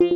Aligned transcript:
Radio 0.00 0.12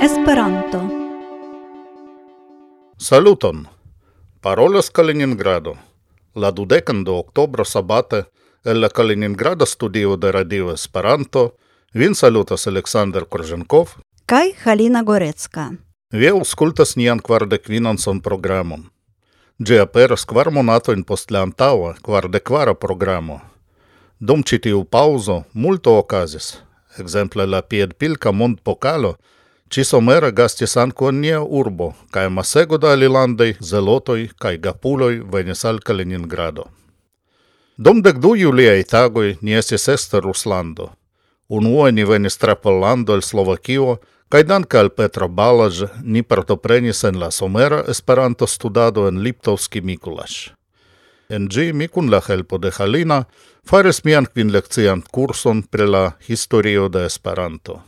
Esperanto 0.00 0.88
Saluton! 2.96 3.66
Parolas 4.40 4.88
Kaliningrado. 4.88 5.74
La 6.34 6.52
dudecan 6.52 7.02
de 7.02 7.10
octobro 7.10 7.64
sabate, 7.64 8.26
el 8.62 8.80
la 8.80 8.88
Kaliningrada 8.88 9.66
studio 9.66 10.16
de 10.16 10.30
Radio 10.30 10.72
Esperanto, 10.72 11.56
vin 11.92 12.14
salutas 12.14 12.68
Alexander 12.68 13.26
Korzenkov 13.26 13.88
kai 14.26 14.54
Halina 14.64 15.02
Gorecka. 15.02 15.72
Vi 16.12 16.28
auskultas 16.28 16.96
nian 16.96 17.20
kvardekvinan 17.20 17.98
son 17.98 18.20
programon. 18.20 18.84
Gi 19.66 19.78
aperas 19.78 20.24
kvar 20.24 20.50
monatoin 20.50 21.04
post 21.04 21.30
la 21.30 21.42
antaua, 21.42 21.94
kvardekvara 22.02 22.74
programo. 22.74 23.40
Dum 24.20 24.42
ci 24.42 24.58
tiu 24.58 24.84
pauso 24.84 25.42
multo 25.52 25.98
okazis. 25.98 26.62
Exemple 26.98 27.46
la 27.46 27.62
piedpilka 27.62 28.32
mondpokalo 28.32 29.16
ci 29.68 29.84
somera 29.84 30.30
gastis 30.30 30.76
anco 30.76 31.10
nia 31.10 31.40
urbo, 31.42 31.94
cae 32.12 32.28
masego 32.28 32.78
da 32.78 32.92
alilandei, 32.92 33.56
zelotoi 33.60 34.28
cae 34.38 34.58
gapuloi 34.58 35.22
venis 35.32 35.64
al 35.64 35.80
Kaliningrado. 35.80 36.68
Dum 37.76 38.02
dec 38.02 38.20
du 38.22 38.36
juliai 38.36 38.84
tagoi 38.84 39.38
ni 39.42 39.56
estis 39.58 39.88
ester 39.88 40.22
Ruslando. 40.22 40.92
Unuo 41.48 41.90
ni 41.90 42.04
venis 42.04 42.38
tra 42.38 42.54
Pollando 42.54 43.14
el 43.14 43.22
Slovakio, 43.22 43.98
Kaj 44.28 44.42
danke 44.42 44.78
al 44.78 44.88
Petro 44.90 45.28
Balaž 45.28 45.84
ni 46.02 46.22
partoprenis 46.22 47.04
en 47.04 47.20
la 47.20 47.30
somera 47.30 47.84
Esperanto-studado 47.88 49.08
en 49.08 49.20
Liptovski 49.22 49.80
Mikulaš. 49.80 50.52
En 51.28 51.48
ĝi 51.48 51.72
mi 51.72 51.88
kun 51.88 52.10
la 52.10 52.20
helpo 52.24 52.58
de 52.58 52.70
Halina 52.76 53.24
faris 53.68 54.02
mian 54.04 54.26
kvinlekcian 54.26 55.02
kurson 55.12 55.62
pri 55.62 55.86
la 55.88 56.04
historio 56.28 56.88
de 56.88 57.04
Esperanto. 57.04 57.82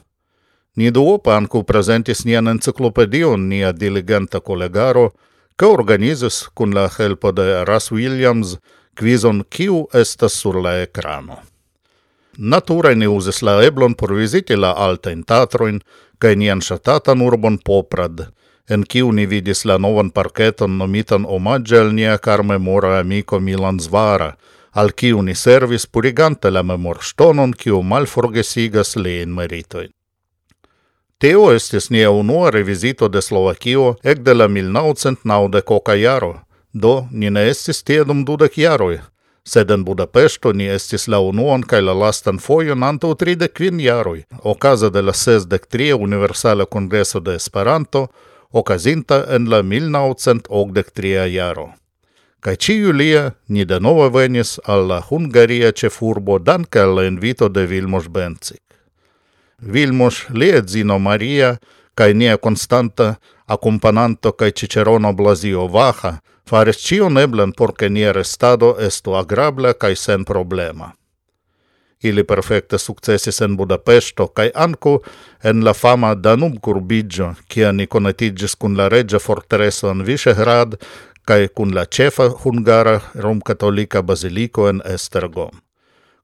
Ni 0.77 0.91
duope 0.91 1.33
ankaŭ 1.33 1.63
prezentis 1.65 2.25
nian 2.29 2.49
enciklopedion 2.53 3.49
nia 3.49 3.73
diligenta 3.73 4.41
kolegaro, 4.41 5.11
ke 5.57 5.67
organizis 5.67 6.45
kun 6.55 6.75
la 6.77 6.89
helpo 6.99 7.33
de 7.33 7.65
Ras 7.65 7.91
Williams 7.93 8.59
kvizon 8.95 9.45
kiu 9.49 9.87
estas 9.93 10.37
sur 10.37 10.61
la 10.61 10.77
ekrano. 10.83 11.41
Nature 12.39 12.95
ni 12.95 13.07
uzis 13.09 13.41
la 13.43 13.63
eblon 13.65 13.95
por 13.95 14.13
viziti 14.13 14.57
la 14.57 14.75
altajn 14.77 15.23
teatrojn, 15.25 15.81
kaj 16.19 16.35
nian 16.37 16.61
ŝatatan 16.61 17.23
urbon 17.23 17.59
Poprad, 17.59 18.27
en 18.69 18.85
kiu 18.85 19.13
ni 19.13 19.27
vidis 19.27 19.65
la 19.65 19.79
novan 19.79 20.11
parketon 20.11 20.79
nomitan 20.79 21.27
omaĝe 21.29 21.81
al 21.81 21.93
nia 21.95 22.19
karmemora 22.19 22.99
amiko 23.01 23.41
Milan 23.41 23.81
Zvara, 23.81 24.33
al 24.73 24.93
kiu 24.93 25.23
ni 25.23 25.35
servis 25.35 25.87
purigante 25.87 26.51
la 26.51 26.63
memor 26.63 26.99
stonon 27.03 27.53
kiu 27.53 27.83
malforgesigas 27.83 28.97
lein 28.97 29.33
meritoin. 29.35 29.93
Teo 31.19 31.53
estis 31.53 31.91
nia 31.91 32.11
unua 32.11 32.51
revizito 32.51 33.09
de 33.09 33.23
Slovakio 33.23 33.95
ekde 34.05 34.35
la 34.35 34.49
1990 34.49 35.97
jaro, 36.03 36.35
do 36.73 37.07
ni 37.11 37.31
ne 37.31 37.47
estis 37.49 37.83
tie 37.83 38.05
dum 38.05 38.25
dudek 38.25 38.59
jaroj, 38.59 38.99
sed 39.47 39.71
en 39.71 39.85
Budapesto 39.85 40.53
ni 40.53 40.67
estis 40.67 41.07
la 41.09 41.21
unuan 41.23 41.63
kaj 41.63 41.81
la 41.81 41.95
lastan 41.95 42.39
fojon 42.43 42.83
antaŭ 42.83 43.13
tridek 43.15 43.53
kvin 43.55 43.81
jaroj, 43.81 44.25
okaze 44.43 44.91
de 44.91 45.03
la 45.03 45.15
sesdek 45.15 45.69
tria 45.71 45.97
Universala 45.97 46.67
Kongreso 46.67 47.21
de 47.21 47.37
Esperanto, 47.39 48.07
okazinta 48.51 49.23
en 49.37 49.47
la 49.51 49.63
1983 49.63 51.31
jaro. 51.35 51.69
Kaj 52.41 52.57
ĉiu 52.57 52.93
lia 52.93 53.31
ni 53.49 53.65
denove 53.65 54.11
venis 54.19 54.59
al 54.65 54.87
la 54.91 55.01
hungaria 55.11 55.73
ĉefurbo 55.73 56.39
danke 56.39 56.83
al 56.83 56.95
la 56.99 57.07
invito 57.07 57.49
de 57.49 57.67
Vilmos 57.67 58.09
Bencik. 58.09 58.63
Vilmos, 59.59 60.25
lia 60.31 60.59
edzino 60.59 60.99
Maria 60.99 61.57
kaj 61.95 62.15
nia 62.15 62.37
konstanta 62.37 63.15
akompananto 63.47 64.33
kaj 64.33 64.51
ĉiĉerono 64.51 65.13
Blazio 65.13 65.67
Vaha– 65.67 66.19
faris 66.49 66.77
cion 66.77 67.15
neblen 67.15 67.53
por 67.53 67.75
che 67.75 67.89
nia 67.89 68.13
restado 68.13 68.77
estu 68.79 69.15
agrabla 69.15 69.75
cae 69.75 69.97
sen 69.97 70.25
problema. 70.25 70.93
Ili 72.03 72.25
perfecte 72.25 72.79
successis 72.79 73.41
en 73.41 73.57
Budapesto 73.57 74.29
cae 74.29 74.51
anco 74.55 75.03
en 75.43 75.65
la 75.65 75.75
fama 75.75 76.15
Danub 76.15 76.61
Curbigio, 76.61 77.35
cia 77.49 77.73
ni 77.73 77.87
conetigis 77.87 78.55
cun 78.57 78.77
la 78.77 78.89
regia 78.89 79.19
fortreso 79.19 79.91
en 79.91 80.05
Visegrad 80.05 80.77
cae 81.27 81.49
cun 81.49 81.75
la 81.75 81.87
cefa 81.87 82.29
hungara 82.45 83.01
rom-catolica 83.15 84.03
basilico 84.03 84.69
en 84.69 84.83
Estergom. 84.85 85.51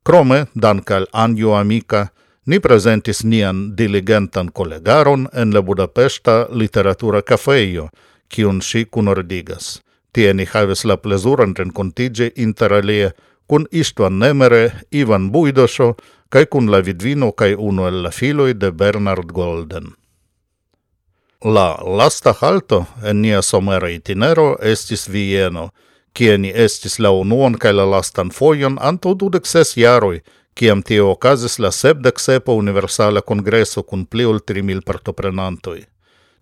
Crome, 0.05 0.47
dancal 0.55 1.06
anio 1.12 1.56
amica, 1.56 2.12
ni 2.47 2.59
presentis 2.59 3.25
nian 3.25 3.75
diligentan 3.77 4.49
collegaron 4.49 5.28
en 5.32 5.55
la 5.55 5.61
Budapesta 5.61 6.47
literatura 6.50 7.22
cafeio, 7.22 7.91
cion 8.28 8.62
si 8.62 8.84
cunordigas. 8.84 9.82
Tie 10.12 10.34
ni 10.34 10.45
havis 10.45 10.84
la 10.84 10.97
plezuran 11.00 11.55
renkontiĝi 11.56 12.33
interalie 12.37 13.12
kun 13.47 13.65
Istvan 13.71 14.19
Nemere, 14.19 14.71
Ivan 14.91 15.31
Buidoso, 15.33 15.95
kaj 16.28 16.45
kun 16.53 16.69
la 16.73 16.81
vidvino 16.81 17.31
kaj 17.33 17.55
unu 17.59 17.87
el 17.89 18.03
la 18.05 18.11
filoj 18.11 18.53
de 18.55 18.71
Bernard 18.71 19.33
Golden. 19.33 19.93
La 21.45 21.69
lasta 21.99 22.33
halto 22.41 22.84
en 23.03 23.21
nia 23.21 23.43
somera 23.43 23.91
itinero 23.91 24.56
estis 24.73 25.09
Vieno, 25.09 25.71
kie 26.12 26.37
ni 26.39 26.53
estis 26.55 26.99
la 26.99 27.11
unuan 27.11 27.56
kaj 27.59 27.73
la 27.73 27.87
lastan 27.94 28.31
fojon 28.31 28.77
antaŭ 28.81 29.15
dudek 29.21 29.49
ses 29.49 29.77
jaroj, 29.77 30.21
kiam 30.55 30.83
tio 30.83 31.11
okazis 31.11 31.59
la 31.59 31.73
sepdek 31.73 32.21
sepa 32.21 32.53
universala 32.53 33.21
kongreso 33.21 33.83
kun 33.83 34.05
pli 34.06 34.29
ol 34.29 34.41
tri 34.41 34.62
mil 34.62 34.83
partoprenantoj. 34.83 35.81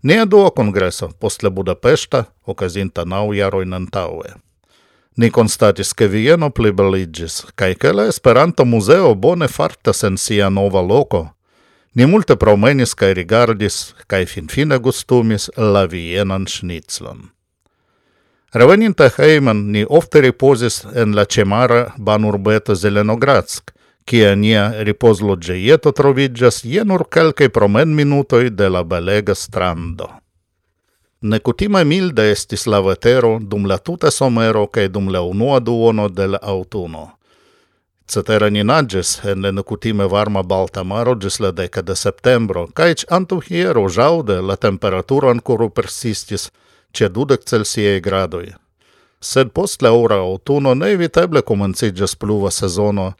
Ne 0.03 0.27
dua 0.27 0.51
congreso 0.51 1.11
posle 1.19 1.51
Budapesta, 1.51 2.25
okazinta 2.47 3.05
nau 3.05 3.35
jaroin 3.35 3.73
antaue. 3.73 4.33
Ni 5.17 5.31
constatis 5.31 5.93
che 5.95 6.09
Vieno 6.09 6.51
plibeligis, 6.51 7.45
cae 7.55 7.75
che 7.75 7.93
la 7.93 8.07
Esperanto 8.07 8.65
Museo 8.65 9.15
bone 9.15 9.49
fartas 9.49 10.03
en 10.03 10.17
sia 10.17 10.49
nova 10.49 10.81
loco. 10.81 11.35
Ni 11.93 12.07
multe 12.07 12.37
promenis 12.37 12.95
cae 12.95 13.13
rigardis, 13.13 13.95
cae 14.07 14.25
finfine 14.27 14.79
gustumis 14.79 15.51
la 15.57 15.85
Vienan 15.87 16.47
schnitzlon. 16.47 17.29
Reveninta 18.53 19.11
heimen, 19.19 19.69
ni 19.71 19.85
ofte 19.85 20.21
riposis 20.21 20.87
en 20.95 21.13
la 21.15 21.27
cemara 21.27 21.93
banurbeta 21.99 22.75
Zelenogradsk, 22.75 23.71
kie 24.11 24.31
nia 24.37 24.63
ripozloĝejeto 24.87 25.93
troviĝas 25.95 26.65
je 26.67 26.83
nur 26.85 27.05
kelkaj 27.15 27.49
promen 27.55 27.93
minutoi 27.95 28.51
de 28.51 28.67
la 28.69 28.83
belega 28.83 29.35
strando. 29.39 30.09
Nekutime 31.23 31.85
milde 31.85 32.25
estis 32.33 32.67
la 32.67 32.81
vetero 32.81 33.37
dum 33.53 33.69
la 33.71 33.79
tuta 33.79 34.11
somero 34.11 34.65
kaj 34.67 34.89
dum 34.89 35.11
la 35.15 35.21
unua 35.23 35.61
duono 35.61 36.09
de 36.09 36.27
la 36.35 36.41
aŭtuno. 36.43 37.05
Cetera 38.11 38.49
ni 38.51 38.65
naĝis 38.67 39.13
en 39.33 39.45
la 39.47 39.53
nekutime 39.55 40.09
varma 40.11 40.43
Balta 40.43 40.83
maro 40.83 41.15
ĝis 41.15 41.39
la 41.45 41.53
deka 41.53 41.83
de 41.83 41.95
septembro, 41.95 42.65
kaj 42.75 42.89
eĉ 42.97 43.05
antaŭhieraŭ 43.19 43.85
ĵaŭde 43.99 44.41
la 44.49 44.57
temperaturo 44.57 45.31
ankoraŭ 45.31 45.71
persistis 45.79 46.49
ĉe 46.91 47.13
dudek 47.15 47.47
Celsiaj 47.47 48.01
gradoj 48.09 48.51
sed 49.21 49.51
post 49.53 49.83
la 49.85 49.93
ora 49.93 50.17
aŭtuno 50.25 50.73
neeviteble 50.75 51.43
komenciĝas 51.45 52.17
pluva 52.17 52.51
sezono, 52.51 53.13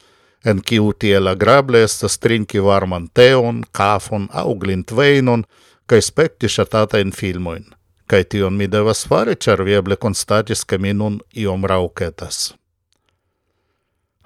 en 0.45 0.63
kiu 0.63 0.93
tiel 0.93 1.29
agrable 1.29 1.83
estas 1.85 2.19
trinki 2.19 2.63
varman 2.65 3.09
teon, 3.15 3.65
kafon 3.73 4.29
au 4.33 4.55
glintveinon, 4.55 5.45
kaj 5.87 6.01
spekti 6.07 6.49
ŝatatajn 6.49 7.13
filmojn. 7.13 7.65
Kaj 8.11 8.25
tion 8.33 8.57
mi 8.57 8.67
devas 8.67 9.05
fari, 9.07 9.37
ĉar 9.37 9.63
vi 9.67 9.77
eble 9.79 9.97
konstatis, 9.97 10.65
ke 10.65 10.79
mi 10.79 10.93
nun 10.95 11.21
iom 11.37 11.67
raŭketas. 11.67 12.53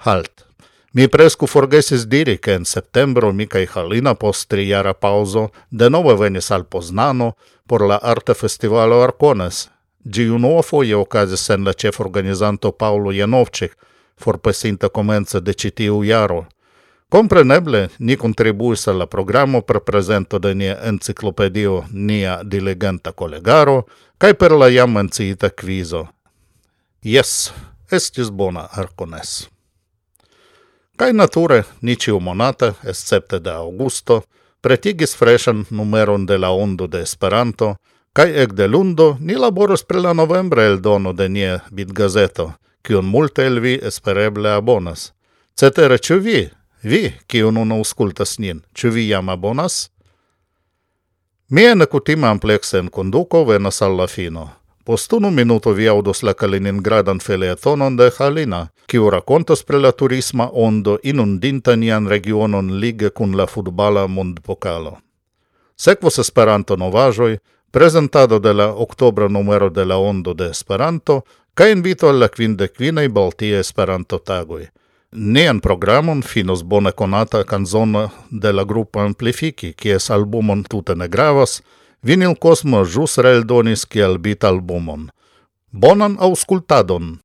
Halt. 0.07 0.45
Mi 0.95 1.09
prescu 1.09 1.47
forgesis 1.51 2.05
diri, 2.07 2.37
ke 2.39 2.55
en 2.55 2.65
septembro 2.65 3.33
mi 3.33 3.47
kaj 3.51 3.65
Halina 3.73 4.15
post 4.15 4.47
trijara 4.49 4.93
paŭzo 4.95 5.49
denove 5.71 6.15
venis 6.21 6.51
al 6.55 6.65
Poznano 6.65 7.33
por 7.67 7.83
la 7.83 7.99
arta 8.03 8.35
festivalo 8.35 9.01
Arkones. 9.03 9.69
Ĝi 10.05 10.29
unuafoje 10.31 10.97
okazis 10.97 11.49
en 11.51 11.65
la 11.67 11.73
ĉeforganizanto 11.73 12.71
Paŭlo 12.79 13.11
Janovĉik, 13.17 13.73
forpesinta 14.17 14.89
comenza 14.89 15.41
de 15.41 15.53
citiu 15.53 16.03
iaro. 16.05 16.47
Compreneble, 17.09 17.89
ni 17.99 18.17
contribuis 18.17 18.89
alla 18.89 19.07
programo 19.07 19.63
per 19.63 19.81
presento 19.81 20.39
de 20.39 20.55
nia 20.55 20.79
enciclopedio 20.83 21.85
nia 21.91 22.41
diligenta 22.43 23.13
collegaro, 23.13 23.87
cae 24.19 24.35
per 24.35 24.53
la 24.53 24.71
jam 24.71 24.91
menciita 24.97 25.51
quizo. 25.51 26.09
Yes, 27.03 27.53
estis 27.91 28.31
bona 28.31 28.69
arcones. 28.73 29.49
Cae 30.97 31.13
nature, 31.13 31.65
ni 31.83 31.97
ciu 31.97 32.21
monate, 32.21 32.73
escepte 32.83 33.41
de 33.41 33.51
augusto, 33.51 34.23
pretigis 34.61 35.15
freshan 35.15 35.67
numeron 35.71 36.27
de 36.27 36.39
la 36.39 36.51
ondo 36.51 36.87
de 36.87 37.03
Esperanto, 37.03 37.77
cae 38.13 38.43
ec 38.43 38.55
de 38.55 38.69
lundo 38.69 39.17
ni 39.21 39.35
laboros 39.35 39.85
pre 39.85 40.01
la 40.01 40.15
novembre 40.15 40.67
el 40.67 40.81
dono 40.81 41.13
de 41.13 41.29
nia 41.29 41.65
bitgazeto, 41.71 42.55
kiun 42.85 43.05
multe 43.05 43.47
el 43.47 43.61
vi 43.61 43.79
espereble 43.83 44.53
abonas. 44.53 45.13
Cetere, 45.57 45.99
ĉu 45.99 46.19
vi, 46.21 46.49
vi, 46.83 47.13
kiu 47.27 47.51
nun 47.51 47.73
aŭskultas 47.73 48.39
nin, 48.39 48.61
ĉu 48.75 48.91
vi 48.93 49.09
jam 49.09 49.29
abonas? 49.33 49.89
Mia 51.49 51.75
nekutima 51.75 52.31
ampleksa 52.31 52.83
conduco 52.91 53.45
venas 53.45 53.83
al 53.83 53.97
la 53.97 54.07
fino. 54.07 54.51
Post 54.85 55.13
unu 55.13 55.31
minuto 55.31 55.73
vi 55.73 55.89
aŭdos 55.89 56.23
la 56.23 56.35
Kaliningradan 56.35 57.21
felietonon 57.21 57.97
de 57.97 58.11
Halina, 58.19 58.69
kiu 58.87 59.09
rakontos 59.11 59.63
pri 59.65 59.81
la 59.81 59.93
turisma 59.93 60.51
ondo 60.53 60.99
inundinta 61.03 61.77
nian 61.77 62.09
regionon 62.09 62.69
lige 62.81 63.11
kun 63.11 63.37
la 63.37 63.47
futbala 63.47 64.07
mondpokalo. 64.07 64.99
Sekvos 65.77 66.19
Esperanto 66.19 66.77
novaĵoj, 66.77 67.39
prezentado 67.71 68.39
de 68.39 68.53
la 68.53 68.69
oktobra 68.75 69.29
numero 69.29 69.71
de 69.71 69.85
la 69.85 69.97
Ondo 69.97 70.35
de 70.35 70.51
Esperanto, 70.51 71.23
ca 71.55 71.69
invito 71.69 72.09
alla 72.09 72.29
quindecquinae 72.29 73.09
Baltie 73.09 73.59
Esperanto-tagoi. 73.59 74.67
Nian 75.13 75.61
programon 75.61 76.23
finos 76.23 76.63
bona 76.63 76.93
conata 76.93 77.45
canzona 77.45 78.11
de 78.31 78.53
la 78.53 78.65
gruppo 78.65 78.99
Amplifici, 78.99 79.73
kies 79.73 80.11
albumon 80.11 80.65
tute 80.67 80.95
ne 80.95 81.09
gravas, 81.09 81.63
Vinil 82.03 82.35
Cosmo 82.37 82.83
jus 82.85 83.17
reldonis 83.23 83.87
kiel 83.87 84.19
bit 84.19 84.45
albumon. 84.45 85.11
Bonan 85.71 86.17
auscultadon! 86.19 87.24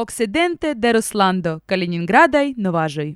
Occidente 0.00 0.74
de 0.74 0.92
Ruslando, 0.92 1.60
Kaliningradaj 1.66 2.54
novaĵoj. 2.56 3.14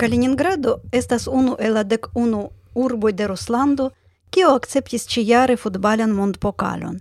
Kaliningrado 0.00 0.76
estas 0.92 1.26
unu 1.28 1.56
el 1.58 1.74
la 1.74 1.82
dek 1.82 2.06
unu 2.14 2.48
urboj 2.74 3.12
de 3.12 3.26
Ruslando, 3.28 3.90
kio 4.30 4.54
akceptis 4.54 5.04
ĉijare 5.06 5.56
futbalan 5.56 6.14
mondpokalon. 6.20 6.96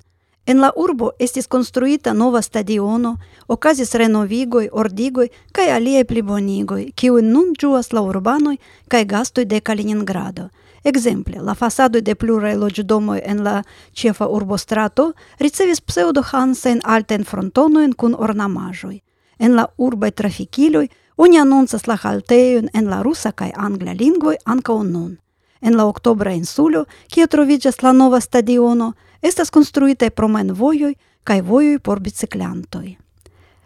En 0.46 0.60
la 0.60 0.74
urbo 0.76 1.12
estis 1.20 1.48
konstruita 1.48 2.14
nova 2.14 2.42
stadiono, 2.42 3.16
okazis 3.48 3.96
renovigoj, 3.96 4.68
ordigoj 4.72 5.30
kaj 5.56 5.70
aliaj 5.78 6.04
plibonigoj, 6.12 6.84
kiuj 6.96 7.24
nun 7.24 7.56
ĝuas 7.62 7.94
la 7.94 8.02
urbanoj 8.02 8.58
kaj 8.88 9.06
gastoj 9.06 9.46
de 9.46 9.62
Kaliningrado– 9.62 10.50
Ekzemple, 10.86 11.42
la 11.42 11.56
fasado 11.58 11.98
de 12.02 12.14
pluraj 12.14 12.54
loĝdomoj 12.62 13.22
en 13.26 13.40
la 13.44 13.54
ĉefa 13.98 14.28
urbostrato 14.30 15.06
ricevis 15.42 15.80
pseudo-hansajn 15.82 16.84
altajn 16.84 17.24
frontonojn 17.26 17.96
kun 17.98 18.14
ornamaĵoj. 18.28 19.00
En 19.40 19.56
la 19.58 19.66
urbaj 19.78 20.12
trafikiloj 20.22 20.88
oni 21.18 21.40
anoncas 21.42 21.88
la 21.88 21.98
haltejon 22.04 22.70
en 22.74 22.90
la 22.92 23.02
rusa 23.02 23.32
kaj 23.32 23.50
angla 23.56 23.96
lingvoj 23.98 24.36
ankaŭ 24.46 24.84
nun. 24.84 25.18
En 25.62 25.74
la 25.74 25.88
oktobra 25.90 26.36
insulo, 26.38 26.86
kie 27.10 27.26
troviĝas 27.28 27.82
la 27.82 27.92
nova 27.92 28.20
stadiono, 28.22 28.92
estas 29.22 29.50
konstruitaj 29.50 30.12
promenvojoj 30.12 30.94
kaj 31.24 31.42
vojoj 31.42 31.80
por 31.80 32.00
biciklantoj. 32.00 33.05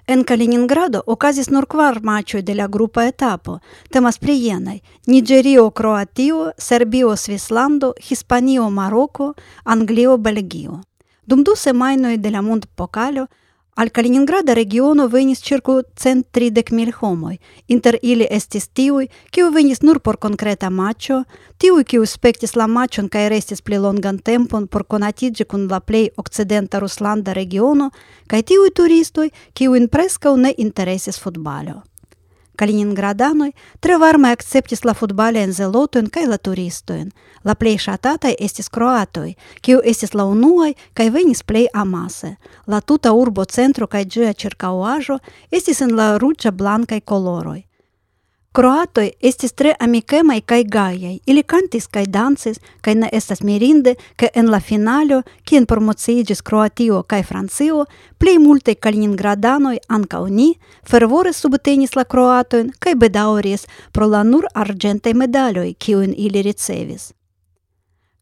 НК-Ленинградо, 0.10 1.04
оказис 1.06 1.52
норквар 1.54 2.00
мачој 2.02 2.42
де 2.42 2.68
група 2.68 3.04
етапо, 3.06 3.60
темас 3.92 4.18
при 4.18 4.34
јенај 4.34 4.82
Ниджерио 5.06 5.70
Кроатио, 5.70 6.54
Сербио 6.58 7.16
Свисландо, 7.16 7.94
Хиспанио 8.02 8.70
Мароко, 8.72 9.36
Англио 9.64 10.18
Белгио. 10.18 10.82
Думду 11.28 11.56
се 11.56 11.74
мајној 11.74 12.18
де 12.18 12.32
ла 12.32 12.42
мунд 12.42 12.66
покалјо, 12.76 13.28
Al 13.80 13.92
Kaliningrada 13.92 14.54
regiono 14.54 15.06
venis 15.08 15.40
circa 15.40 15.72
130 15.96 16.74
mil 16.76 16.92
homoi. 17.00 17.38
inter 17.68 17.98
ili 18.02 18.28
estis 18.30 18.68
tiui, 18.68 19.08
kiu 19.32 19.52
venis 19.52 19.82
nur 19.82 20.00
por 20.00 20.18
concreta 20.18 20.70
macho, 20.70 21.24
tiui 21.58 21.86
kiu 21.86 22.06
spektis 22.06 22.56
la 22.56 22.68
machon 22.68 23.08
cae 23.08 23.30
restis 23.30 23.62
pli 23.62 23.78
longan 23.78 24.20
tempon 24.20 24.68
por 24.68 24.84
konatiĝi 24.84 25.46
kun 25.46 25.68
la 25.72 25.80
plei 25.80 26.10
occidenta 26.18 26.80
ruslanda 26.80 27.34
regiono, 27.34 27.92
kaj 28.28 28.42
tiuj 28.44 28.74
turistoj, 28.76 29.30
kiujn 29.54 29.88
prescau 29.88 30.36
ne 30.36 30.54
interesis 30.58 31.20
futbalio. 31.20 31.89
Калининграданој 32.60 33.54
треварма 33.80 34.34
акцептис 34.36 34.84
ла 34.84 34.92
футбален 34.92 35.54
зелотоен 35.56 36.10
кај 36.12 36.28
ла 36.28 36.38
туристоен. 36.38 37.14
Ла 37.48 37.56
плей 37.56 37.80
шататай 37.80 38.36
естис 38.36 38.68
кроатој, 38.68 39.38
кио 39.64 39.80
естис 39.80 40.12
ла 40.12 40.28
унуај 40.28 40.76
кај 40.92 41.14
венис 41.16 41.44
плей 41.48 41.70
амасе. 41.72 42.36
Ла 42.68 42.82
тута 42.82 43.16
урбо 43.16 43.48
центру 43.48 43.88
кај 43.88 44.12
джуја 44.12 44.36
черкауажо 44.36 45.22
естис 45.56 45.80
ин 45.80 45.96
ла 45.96 46.18
руча 46.20 46.52
бланкај 46.52 47.00
колорој. 47.00 47.69
Croatoi 48.52 49.12
estis 49.22 49.52
tre 49.54 49.76
amicemai 49.80 50.40
kai 50.42 50.64
gaiai, 50.66 51.20
ili 51.28 51.44
cantis 51.44 51.86
kai 51.88 52.06
dancis, 52.10 52.58
kai 52.82 52.96
ne 52.98 53.10
estas 53.14 53.44
mirinde, 53.46 53.94
ke 54.18 54.32
en 54.34 54.50
la 54.50 54.60
finalo, 54.60 55.20
kien 55.46 55.68
promociigis 55.70 56.42
Croatio 56.42 57.04
kai 57.04 57.22
Francio, 57.24 57.86
plei 58.18 58.40
multe 58.42 58.74
Kaliningradanoi 58.76 59.78
ancau 59.88 60.26
ni, 60.28 60.56
fervore 60.82 61.34
subtenis 61.34 61.94
la 61.96 62.08
Croatoin, 62.10 62.72
kai 62.80 62.96
bedauris 62.96 63.68
pro 63.94 64.08
la 64.10 64.24
nur 64.24 64.50
argentai 64.56 65.14
medaloi, 65.14 65.76
kiun 65.78 66.18
ili 66.18 66.42
ricevis. 66.42 67.12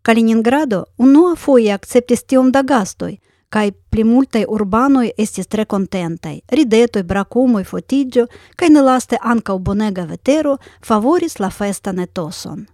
Kaliningrado 0.03 0.83
unua 0.99 1.35
foie 1.35 1.71
acceptis 1.71 2.27
tiom 2.27 2.51
da 2.51 2.63
gastoi– 2.67 3.15
kai 3.49 3.71
plimultai 3.71 4.45
urbanoi 4.47 5.11
estis 5.17 5.47
tre 5.47 5.65
contentai. 5.65 6.41
Ridetoi, 6.51 7.03
bracumoi, 7.03 7.63
fotigio, 7.63 8.27
kai 8.57 8.69
nelaste 8.69 9.17
ancau 9.21 9.59
bonega 9.59 10.05
vetero 10.05 10.57
favoris 10.81 11.39
la 11.39 11.49
festan 11.49 11.99
etoson. 11.99 12.65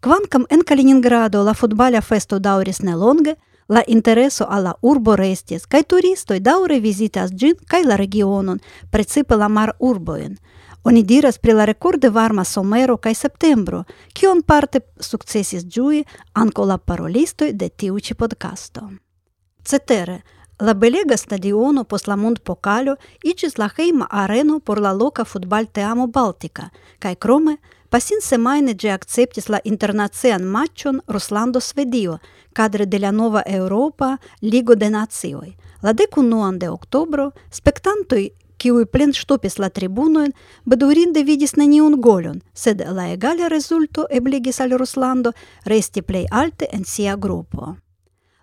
Quancam 0.00 0.44
en 0.50 0.62
Kaliningrado 0.64 1.42
la 1.42 1.54
futbala 1.54 2.00
festo 2.00 2.38
dauris 2.38 2.82
nelonge, 2.82 3.36
la 3.68 3.82
intereso 3.86 4.46
alla 4.46 4.74
urbo 4.82 5.16
restis, 5.16 5.66
kai 5.66 5.82
turistoi 5.82 6.40
daure 6.40 6.80
vizitas 6.80 7.32
gin 7.34 7.56
kai 7.66 7.82
la 7.84 7.96
regionon, 7.96 8.60
precipe 8.90 9.36
la 9.36 9.48
mar 9.48 9.72
urboin. 9.78 10.36
Oni 10.84 11.02
diras 11.02 11.38
pri 11.38 11.52
la 11.52 11.64
rekorde 11.64 12.10
varma 12.10 12.44
somero 12.44 12.96
kaj 12.96 13.14
septembro, 13.14 13.82
kion 14.14 14.42
parte 14.42 14.80
sukcesis 15.00 15.64
ĝui 15.64 16.04
ankaŭ 16.34 16.66
la 16.66 16.78
parolistoj 16.78 17.50
de 17.52 17.68
tiu 17.68 17.98
ĉi 17.98 18.14
podkasto. 18.14 19.05
Цетере, 19.66 20.22
Ла 20.60 20.74
Белега 20.74 21.16
стадиону 21.16 21.84
посламонт 21.84 22.40
покалю 22.42 22.96
и 23.24 23.34
Числахейма 23.34 24.06
арену 24.10 24.60
пор 24.60 24.78
ла 24.78 24.92
лока 24.92 25.24
футбал 25.24 25.66
теамо 25.66 26.06
Балтика, 26.06 26.70
кај 27.00 27.16
кроме 27.18 27.58
пасин 27.90 28.22
семајне 28.22 28.72
джи 28.72 28.88
акцептис 28.88 29.50
ла 29.50 29.60
интернацијан 29.64 30.46
матчон 30.48 31.02
Русландо 31.08 31.60
Сведио, 31.60 32.20
кадре 32.54 32.86
де 32.86 33.12
Нова 33.12 33.42
Европа, 33.44 34.18
Лиго 34.42 34.76
де 34.76 34.86
Нациој. 34.86 35.56
Ла 35.82 35.92
деку 35.92 36.22
нуан 36.22 36.58
де 36.58 36.70
октобро, 36.70 37.32
спектантој 37.50 38.32
киуј 38.58 38.86
плен 38.86 39.12
штопис 39.12 39.58
ла 39.58 39.68
трибунојн, 39.68 40.32
бедурин 40.64 41.12
де 41.12 41.22
видис 41.22 41.56
на 41.56 41.66
нион 41.66 42.00
голјон, 42.00 42.40
седе 42.54 42.88
ла 42.88 43.12
егаля 43.12 43.50
резулто 43.50 44.06
еблигис 44.10 44.60
ал 44.60 44.70
Русландо, 44.78 45.34
рести 45.66 46.00
плей 46.00 46.24
алте 46.30 46.68
ен 46.72 46.84
сија 46.84 47.18
групо. 47.18 47.76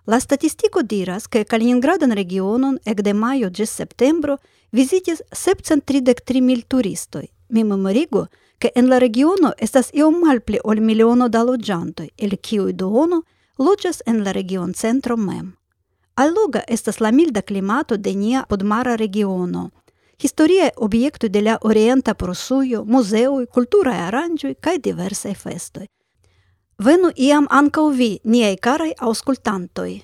La 0.05 0.19
statistico 0.19 0.81
diras 0.81 1.29
che 1.29 1.45
Kaliningradan 1.45 2.12
regionon 2.12 2.77
ec 2.83 3.01
de 3.01 3.13
maio 3.13 3.50
gis 3.50 3.72
septembro 3.72 4.38
visitis 4.69 5.22
733 5.31 6.41
mil 6.41 6.65
turistoi. 6.67 7.29
Mi 7.48 7.63
memorigo 7.63 8.27
che 8.57 8.72
en 8.75 8.89
la 8.89 8.98
regiono 8.98 9.53
estas 9.57 9.89
iom 9.93 10.19
malpli 10.19 10.60
ol 10.63 10.81
miliono 10.81 11.29
da 11.29 11.43
loĝantoj, 11.43 12.10
el 12.17 12.38
kiuj 12.38 12.74
duono 12.74 13.22
loĝas 13.57 14.01
en 14.05 14.24
la 14.24 14.31
region 14.31 14.74
centro 14.74 15.15
mem. 15.15 15.55
Alloga 16.15 16.63
estas 16.67 17.00
la 17.00 17.12
milda 17.12 17.41
klimato 17.41 17.98
de 17.98 18.13
nia 18.13 18.43
podmara 18.50 18.95
regiono. 18.95 19.69
Historiae 20.19 20.72
objektoj 20.75 21.29
de 21.29 21.41
la 21.41 21.57
orienta 21.62 22.13
Prusujo, 22.13 22.83
muzeoj, 22.86 23.45
kulturaj 23.45 24.00
aranĝoj 24.07 24.55
kaj 24.60 24.77
diversaj 24.77 25.33
festoj. 25.33 25.88
Venu 26.80 27.12
iam 27.15 27.46
ancau 27.51 27.92
vi, 27.94 28.18
niei 28.25 28.58
carai 28.58 28.94
auscultantoi. 28.98 30.01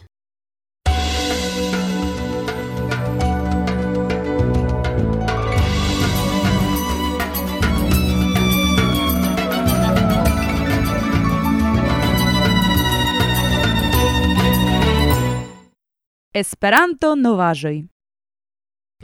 Esperanto 16.32 17.16
novaĵoj. 17.16 17.82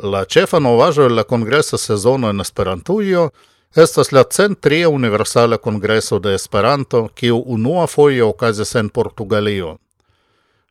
La 0.03 0.21
ĉefa 0.29 0.59
novaĵo 0.61 1.09
el 1.09 1.15
la 1.17 1.23
kongresa 1.23 1.81
sezono 1.81 2.29
en 2.29 2.45
Esperantujo– 2.45 3.29
Estas 3.75 4.13
la 4.13 4.23
centria 4.23 4.87
universala 4.87 5.57
congreso 5.57 6.19
de 6.19 6.33
Esperanto, 6.33 7.09
kiu 7.13 7.43
unua 7.45 7.87
foje 7.87 8.23
okazis 8.23 8.75
en 8.75 8.89
Portugalio. 8.89 9.77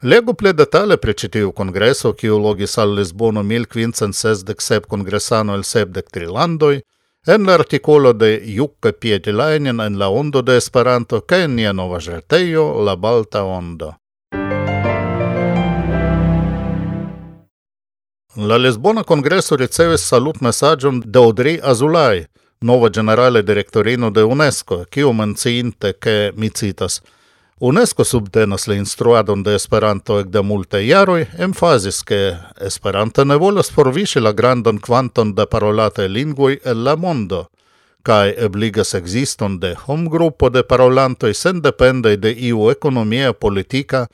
Legu 0.02 0.32
ple 0.34 0.54
detale 0.56 0.96
pre 0.96 1.12
citiu 1.12 1.52
congreso, 1.52 2.14
kiu 2.14 2.38
logis 2.38 2.78
al 2.78 2.94
Lisbono 2.96 3.42
1567 3.42 4.88
congresano 4.88 5.54
el 5.54 5.64
73 5.64 6.30
landoi, 6.32 6.80
en 7.26 7.44
l'articolo 7.44 8.14
de 8.14 8.40
Jukka 8.56 8.92
Pietilainen 8.92 9.80
en 9.80 9.98
la 9.98 10.08
ondo 10.08 10.40
de 10.42 10.56
Esperanto, 10.56 11.20
ca 11.20 11.42
en 11.44 11.56
nia 11.56 11.72
nova 11.72 12.00
jerteio, 12.00 12.82
la 12.84 12.96
Balta 12.96 13.44
Ondo. 13.44 13.98
La 18.36 18.56
Lisbona 18.56 19.04
Congreso 19.04 19.56
ricevis 19.56 20.00
salut 20.00 20.40
messagion 20.40 21.02
de 21.04 21.18
Audrey 21.18 21.60
Azulay, 21.62 22.26
nova 22.64 22.88
generale 22.88 23.42
directorino 23.42 24.10
de 24.10 24.22
UNESCO, 24.24 24.84
kiu 24.90 25.12
menciinte 25.12 25.92
ke 25.92 26.32
mi 26.36 26.48
citas 26.48 27.02
UNESCO 27.60 28.04
subtenas 28.04 28.66
la 28.66 28.74
instruadon 28.74 29.42
de 29.42 29.54
Esperanto 29.54 30.16
ekde 30.20 30.42
multe 30.42 30.80
jaroj, 30.86 31.26
emfazis 31.38 32.02
ke 32.02 32.36
Esperanto 32.60 33.24
ne 33.24 33.36
volas 33.36 33.70
forviŝi 33.70 34.20
la 34.20 34.32
grandan 34.32 34.80
kvanton 34.80 35.34
de 35.34 35.46
parolate 35.46 36.08
lingvoj 36.08 36.58
el 36.64 36.82
la 36.84 36.96
mondo 36.96 37.44
kaj 38.02 38.34
ebligas 38.48 38.94
ekziston 38.94 39.60
de 39.60 39.74
homgrupo 39.86 40.50
de 40.50 40.62
parolantoj 40.62 41.34
sendependaj 41.34 42.16
de 42.16 42.32
iu 42.50 42.70
economia 42.70 43.32
politika 43.32 44.06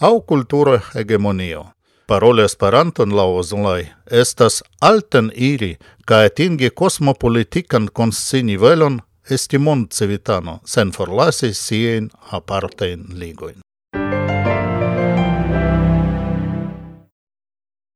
aŭ 0.00 0.20
kultura 0.20 0.80
hegemonio. 0.92 1.64
Paroli 2.08 2.42
Esperanton 2.42 3.10
la 3.16 3.22
ozlai 3.22 3.82
estas 4.10 4.62
alten 4.80 5.26
iri 5.34 5.74
kaj 6.08 6.26
atingi 6.28 6.70
kosmopolitikan 6.80 7.88
konscinivelon 7.92 9.00
estimon 9.30 9.82
civitano 9.92 10.54
sen 10.64 10.92
forlasi 10.92 11.50
sien 11.54 12.08
apartein 12.32 13.04
ligoin. 13.12 13.60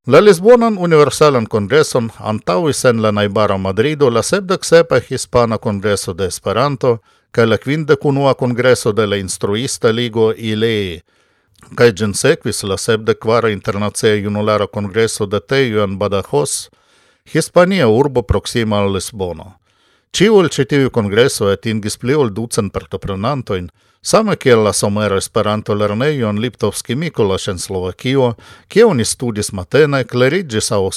La 0.07 0.21
Lisbonan 0.21 0.77
Universalan 0.79 1.47
Kongreson 1.47 2.11
antauis 2.21 2.85
en 2.85 3.03
la 3.03 3.13
Naibara 3.13 3.59
Madrido 3.59 4.11
la 4.11 4.23
sepdeksepa 4.23 5.01
Hispana 5.11 5.59
Kongreso 5.59 6.13
de 6.19 6.27
Esperanto 6.27 6.99
ca 7.31 7.47
la 7.47 7.59
quindec 7.59 8.05
unua 8.05 8.35
Kongreso 8.35 8.93
de 8.93 9.07
la 9.07 9.17
Instruista 9.17 9.93
Ligo 9.93 10.33
ILEI, 10.33 11.03
Kaj 11.75 11.93
gin 11.97 12.15
sekvis 12.15 12.63
la 12.63 12.77
sebde 12.77 13.15
kvara 13.15 13.51
internacia 13.51 14.15
junulara 14.15 14.67
kongreso 14.67 15.27
de 15.27 15.41
Tejo 15.41 15.85
en 15.85 15.99
Badajoz, 15.99 16.69
Hispania 17.33 17.89
urbo 17.89 18.23
proksima 18.23 18.83
al 18.83 18.93
Lisbono. 18.93 19.53
Ciul 20.13 20.51
citiu 20.53 20.83
ĉi 20.83 20.87
et 20.87 20.93
kongresoj 20.93 21.55
atingis 21.55 21.97
pli 21.97 22.15
ol 22.15 22.31
ducent 22.37 22.73
same 24.03 24.37
kiel 24.37 24.65
la 24.67 24.73
somero 24.73 25.17
Esperanto-lernejo 25.17 26.29
en 26.29 26.41
Liptovski 26.43 26.95
Mikolaš 26.95 27.49
en 27.49 27.59
Slovakio, 27.59 28.35
kie 28.69 28.85
oni 28.85 29.05
studis 29.05 29.53
matene, 29.53 30.05
kleriĝis 30.05 30.73
aŭ 30.73 30.91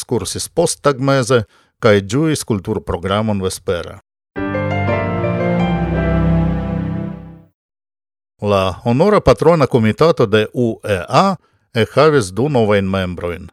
post 0.50 0.82
tagmeze, 0.82 1.44
kaj 1.80 2.02
džuis 2.02 2.44
kultur 2.44 2.82
programon 2.84 3.42
vespere. 3.42 4.05
La 8.46 8.82
honora 8.84 9.22
patrona 9.22 9.66
komitato 9.68 10.26
de 10.26 10.48
UEA 10.54 11.36
e 11.74 11.86
havis 11.96 12.28
du 12.34 12.50
novain 12.50 12.86
membroin. 12.86 13.48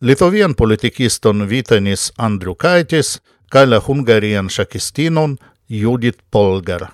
Litovian 0.00 0.54
politikiston 0.54 1.48
Vitenis 1.48 2.12
Andriukaitis 2.18 3.20
kai 3.50 3.66
la 3.66 3.80
hungarian 3.80 4.50
shakistinon 4.50 5.38
Judit 5.70 6.18
Polgar. 6.30 6.86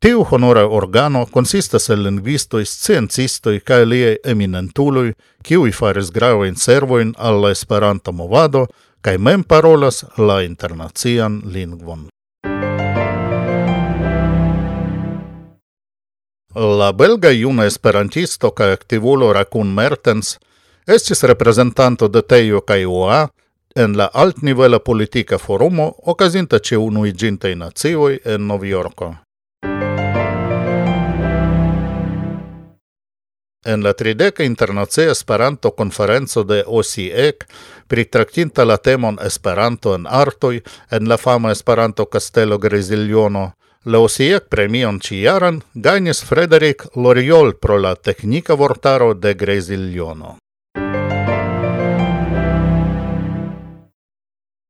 Tiu 0.00 0.26
honora 0.30 0.66
organo 0.66 1.26
consistas 1.26 1.90
el 1.90 2.02
lingvistoi, 2.02 2.64
sciencistoi 2.64 3.60
kaj 3.60 3.86
liei 3.86 4.18
eminentuloj, 4.24 5.12
kiui 5.42 5.72
faris 5.72 6.10
gravajn 6.10 6.56
servoin 6.56 7.14
al 7.18 7.50
esperanto 7.50 8.10
Esperanta 8.10 8.12
movado 8.12 8.66
kaj 9.00 9.18
mem 9.18 9.44
parolas 9.44 10.04
la 10.16 10.42
internacian 10.42 11.42
lingvon. 11.44 12.08
La 16.54 16.92
belga 16.92 17.30
juna 17.30 17.66
esperantisto 17.66 18.50
kaj 18.50 18.72
aktivulo 18.72 19.32
Rakun 19.32 19.74
Mertens 19.74 20.38
estis 20.86 21.22
reprezentanto 21.22 22.08
de 22.08 22.22
Tejo 22.22 22.60
kaj 22.60 22.84
UA 22.84 23.28
en 23.76 23.96
la 23.96 24.08
altnivela 24.14 24.78
politika 24.78 25.38
forumo 25.38 25.92
okazinta 26.06 26.58
ĉe 26.58 26.78
Unuiĝintaj 26.78 27.54
Nacioj 27.54 28.18
en 28.24 28.46
Novjorko. 28.46 29.14
en 33.68 33.82
la 33.82 33.92
trideka 33.92 34.44
internacia 34.44 35.10
Esperanto 35.10 35.70
konferenco 35.70 36.44
de 36.44 36.64
OSIEC 36.66 37.44
pritraktinta 37.86 38.64
la 38.64 38.76
temon 38.76 39.18
Esperanto 39.22 39.94
en 39.94 40.06
artoj 40.06 40.62
en 40.90 41.08
la 41.08 41.16
fama 41.16 41.52
Esperanto 41.52 42.06
Kastelo 42.06 42.58
Greziljono 42.58 43.52
Leosiec 43.84 44.48
premion 44.50 44.96
ĉijaran 44.98 45.60
gajnis 45.74 46.24
Frederic 46.26 46.82
Loriol 46.96 47.52
pro 47.62 47.76
la 47.78 47.94
teknika 47.94 48.54
vortaro 48.54 49.14
de 49.14 49.34
Greziljono. 49.34 50.34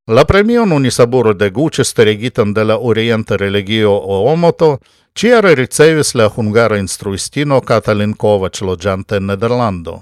La 0.08 0.24
premion 0.24 0.72
unisaburo 0.72 1.32
de 1.32 1.48
Gučes 1.50 1.94
teregitan 1.94 2.52
de 2.54 2.64
la 2.64 2.76
orienta 2.78 3.36
religio 3.36 3.92
Oomoto, 3.92 4.78
ĉiare 5.14 5.54
ricevis 5.54 6.14
la 6.14 6.28
hungara 6.28 6.76
instruistino 6.76 7.60
Katalin 7.60 8.12
Kovač 8.12 8.60
loĝante 8.60 9.16
en 9.16 9.26
Nederlando. 9.32 10.00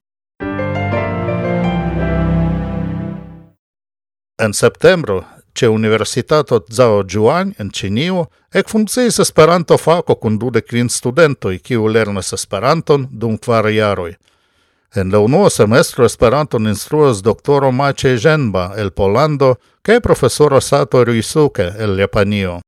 En 4.42 4.52
septembro 4.52 5.24
ce 5.56 5.66
Universitato 5.66 6.60
Zhao 6.70 7.02
Juan 7.02 7.54
en 7.58 7.70
Chinio, 7.70 8.26
ec 8.52 8.68
funcciis 8.68 9.18
Esperanto 9.18 9.78
fako 9.78 10.14
kun 10.14 10.38
dude 10.38 10.62
quin 10.62 10.88
studentoi 10.88 11.58
kiu 11.58 11.88
lernas 11.88 12.32
Esperanton 12.32 13.08
dum 13.10 13.38
quare 13.38 13.72
jaroi. 13.72 14.14
En 14.94 15.10
la 15.12 15.18
unua 15.18 15.50
semestro 15.50 16.04
Esperanton 16.04 16.66
instruas 16.66 17.22
doktoro 17.22 17.72
Maciej 17.72 18.20
Ĝenba 18.20 18.72
el 18.76 18.90
Polando 18.90 19.56
cae 19.82 20.00
profesoro 20.00 20.60
Sato 20.60 21.04
Ryusuke 21.04 21.72
el 21.78 21.98
Japanio. 22.00 22.60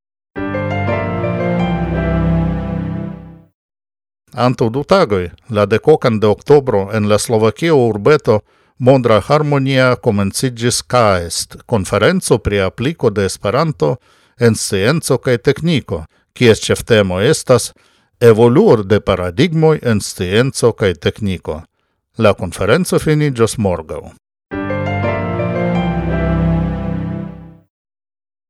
Anto 4.35 4.68
du 4.71 4.85
tagoi, 4.85 5.30
la 5.50 5.66
decocan 5.66 6.21
de 6.21 6.26
oktobro 6.26 6.90
en 6.92 7.09
la 7.09 7.18
Slovakia 7.18 7.75
urbeto 7.75 8.42
Mondra 8.81 9.21
Harmonia 9.29 9.97
comencigis 9.97 10.83
CAEST, 10.83 11.57
conferenzo 11.67 12.39
pri 12.39 12.61
aplico 12.61 13.11
de 13.11 13.25
Esperanto 13.25 13.97
en 14.39 14.55
scienco 14.55 15.19
kaj 15.19 15.41
tekniko, 15.43 16.05
kies 16.33 16.63
ĉeftemo 16.63 17.19
estas 17.19 17.73
evoluur 18.23 18.85
de 18.87 19.01
paradigmoj 19.01 19.81
en 19.83 19.99
scienzo 19.99 20.71
kaj 20.79 20.93
tekniko. 20.95 21.59
La 22.19 22.35
conferenzo 22.39 23.03
finigios 23.03 23.59
morgau. 23.59 24.13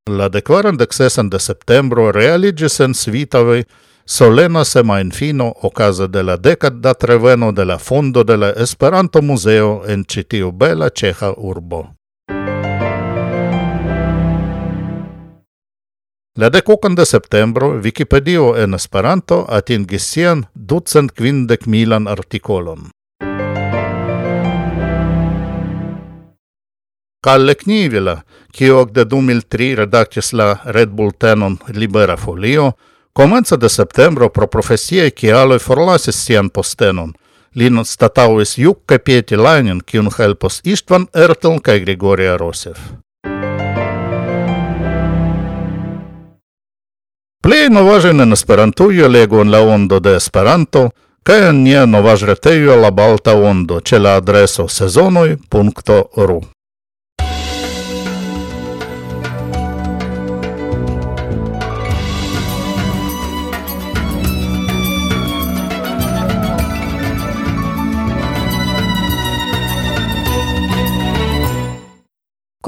La 0.09 0.29
declaran 0.29 0.77
de 0.77 1.39
septembro 1.41 2.13
realigis 2.13 2.81
en 2.81 2.95
Svitavoj 2.95 3.65
Solena 4.11 4.65
Semainfino 4.65 5.45
o 5.45 5.71
casa 5.71 6.07
della 6.07 6.37
Decada 6.37 6.95
Treveno 6.95 7.53
della 7.53 7.77
Fondo 7.77 8.23
della 8.23 8.55
Esperanto 8.55 9.21
Muzeo 9.21 9.85
en 9.85 10.05
citiu 10.09 10.49
bela 10.51 10.89
ĉeĥa 10.89 11.35
urbo. 11.37 11.83
La 16.41 16.49
dekokan 16.49 16.95
de 16.97 17.05
septembro 17.05 17.77
Vikipedio 17.85 18.57
en 18.57 18.73
Esperanto 18.73 19.45
atingis 19.45 20.09
sian 20.09 20.47
ducent 20.55 21.13
kvindek 21.13 21.67
milan 21.67 22.09
artikolon. 22.09 22.89
Kalle 27.21 27.55
Knivila, 27.61 28.23
ki 28.57 28.73
jo 28.73 28.85
okde 28.87 29.05
dumil 29.05 29.45
tri 29.45 29.75
redaktis 29.77 30.33
la 30.33 30.55
Red 30.65 30.97
Bull 30.97 31.13
Tenon 31.13 31.59
Libera 31.77 32.17
Folio, 32.17 32.73
Comenza 33.13 33.57
de 33.57 33.69
septembro 33.69 34.31
pro 34.31 34.47
profesie 34.47 35.11
che 35.13 35.33
aloi 35.33 35.59
forlasis 35.59 36.17
sian 36.25 36.51
postenon. 36.51 37.13
Lin 37.55 37.85
statauis 37.85 38.57
Jukka 38.57 38.99
Pieti 38.99 39.37
Lainin, 39.37 39.81
kiun 39.87 40.11
helpos 40.19 40.61
Istvan 40.65 41.09
Ertel 41.15 41.61
kai 41.61 41.81
Grigoria 41.81 42.37
Rosev. 42.37 42.77
Plei 47.43 47.69
novažen 47.71 48.21
en 48.21 48.33
Esperantujo 48.33 49.09
legu 49.09 49.41
en 49.41 49.51
la 49.51 49.61
ondo 49.61 50.01
de 50.01 50.17
Esperanto, 50.17 50.91
kai 51.23 51.49
en 51.49 51.65
nia 51.65 51.87
novažretejo 51.87 52.77
la 52.77 52.91
Balta 52.91 53.35
Ondo, 53.35 53.81
ce 53.81 53.99
la 53.99 54.17
adreso 54.17 54.69
sezonoi.ru. 54.69 56.41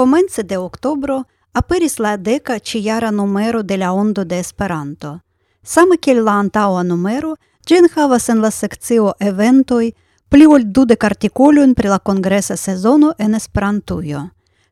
comence 0.00 0.42
de 0.42 0.56
octobro 0.56 1.26
aperis 1.52 1.98
la 1.98 2.16
deca 2.16 2.58
ciara 2.58 3.10
numero 3.10 3.62
de 3.62 3.76
la 3.76 3.92
Ondo 3.92 4.24
de 4.24 4.38
Esperanto. 4.38 5.20
Same 5.62 5.98
kiel 5.98 6.24
la 6.24 6.38
antaua 6.38 6.82
numero, 6.82 7.36
gen 7.66 7.86
havas 7.94 8.30
en 8.30 8.40
la 8.40 8.50
sekcio 8.50 9.12
eventoj 9.20 9.92
pli 10.30 10.46
ol 10.46 10.64
dudek 10.64 11.04
artikolojn 11.04 11.74
pri 11.74 11.92
la 11.92 11.98
kongresa 11.98 12.56
sezono 12.56 13.12
en 13.18 13.34
Esperantujo. 13.34 14.22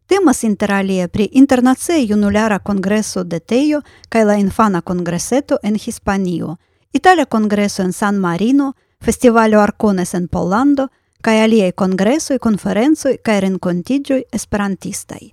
Temas 0.07 0.45
inter 0.45 0.73
alie 0.73 1.09
pri 1.09 1.29
internacia 1.33 2.01
junulara 2.09 2.59
kongreso 2.59 3.25
de 3.25 3.41
Tejo 3.41 3.83
kaj 4.09 4.25
la 4.25 4.39
infana 4.39 4.81
kongreseto 4.81 5.59
en 5.63 5.77
Hispanio, 5.77 6.57
Italia 6.93 7.27
kongreso 7.27 7.83
en 7.83 7.93
San 7.93 8.19
Marino, 8.19 8.77
Festivalo 8.99 9.61
Arcones 9.61 10.15
en 10.15 10.29
Pollando, 10.29 10.89
kaj 11.23 11.43
aliaj 11.45 11.73
kongresoj, 11.73 12.39
konferencoj 12.39 13.17
kaj 13.23 13.41
renkontiĝoj 13.41 14.23
esperantistaj. 14.33 15.31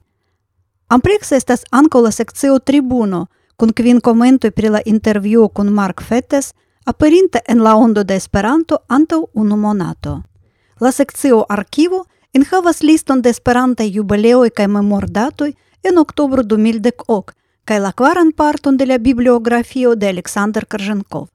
Amplexe 0.87 1.35
estas 1.35 1.65
ankaŭ 1.71 2.01
la 2.01 2.11
sekcio 2.11 2.59
Tribuno, 2.59 3.25
kun 3.57 3.73
kvin 3.73 4.01
komentoj 4.01 4.51
pri 4.51 4.69
la 4.69 4.81
intervjuo 4.85 5.47
kun 5.47 5.71
Mark 5.73 6.01
Fettes, 6.01 6.53
aperinta 6.85 7.39
en 7.47 7.63
la 7.63 7.75
ondo 7.75 8.03
de 8.03 8.15
Esperanto 8.15 8.77
antaŭ 8.87 9.23
unu 9.33 9.57
monato. 9.57 10.21
La 10.79 10.91
sekcio 10.91 11.45
Arkivo 11.49 12.05
enhavas 12.33 12.81
liston 12.81 13.21
de 13.21 13.29
esperantaj 13.29 13.87
jubileoj 13.89 14.49
kaj 14.49 14.67
memordatoj 14.67 15.53
en 15.83 15.97
oktobro 15.97 16.43
2010 16.43 17.31
kaj 17.65 17.79
la 17.79 17.91
kvaran 17.91 18.31
parton 18.31 18.77
de 18.77 18.85
la 18.85 18.97
bibliografio 18.97 19.95
de 19.95 20.09
Aleksandr 20.09 20.65
Korženkov. 20.65 21.27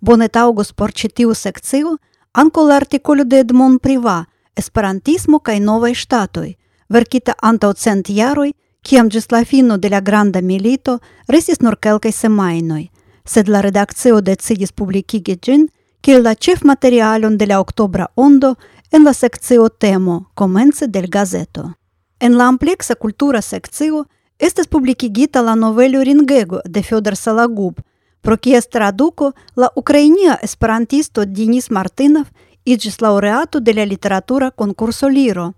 Bone 0.00 0.28
taŭgos 0.28 0.72
por 0.72 0.92
ĉi 0.92 1.08
tiu 1.08 1.34
sekcio 1.34 1.98
Анко 2.32 2.62
la 2.62 2.76
artikolo 2.76 3.24
de 3.24 3.38
Edmond 3.40 3.80
Priva 3.80 4.24
Esperantismo 4.56 5.40
kaj 5.42 5.56
novaj 5.60 5.94
ŝtatoj, 5.98 6.50
verkita 6.88 7.34
antaŭ 7.42 7.72
cent 7.74 8.10
jaroj 8.14 8.52
kiam 8.86 9.10
ĝis 9.10 9.26
la 9.32 9.40
fino 9.44 9.78
de 9.82 9.90
la 9.90 10.00
granda 10.00 10.40
milito 10.40 10.98
restis 11.26 11.58
nur 11.60 11.74
kelkaj 11.82 12.12
semajnoj, 12.12 12.84
sed 13.26 13.48
la 13.48 13.64
redakcio 13.66 14.20
decidis 14.20 14.70
publikigi 14.70 15.36
ĝin 15.42 15.66
kiel 16.06 16.22
la 16.22 16.34
ĉefmaterialon 16.34 17.36
de 17.36 17.50
la 17.50 17.58
oktobra 17.58 18.06
ondo 18.14 18.54
en 18.92 19.02
la 19.04 19.12
sekcio 19.12 19.68
temo 19.68 20.30
komence 20.34 20.86
de 20.86 21.02
l 21.02 21.08
gazeto. 21.10 21.72
En 22.20 22.38
la 22.38 22.46
ampleksa 22.46 22.94
kultura 22.94 23.42
sekcio 23.42 24.04
estas 24.38 24.68
publikigita 24.68 25.42
la 25.42 25.54
novelo 25.56 26.04
Ringego 26.04 26.60
de 26.64 26.82
Salagub, 27.16 27.80
Прокиестра 28.22 28.92
Дуко, 28.92 29.32
ла 29.56 29.70
Украинија 29.76 30.36
есперантисто 30.42 31.24
Денис 31.24 31.70
Мартинов 31.70 32.26
иджис 32.66 33.00
лауреату 33.00 33.60
деля 33.60 33.86
литература 33.86 34.50
конкурсо 34.50 35.08
Лиро. 35.08 35.52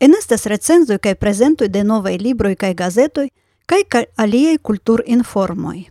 Енестес 0.00 0.46
рецензој 0.46 0.98
кај 0.98 1.16
презентој 1.20 1.68
де 1.68 1.82
новај 1.84 2.16
либрој 2.20 2.56
кај 2.56 2.74
газетој, 2.76 3.28
кај 3.68 3.84
кај 3.92 4.08
алијај 4.16 4.58
култур 4.62 5.04
информој. 5.06 5.90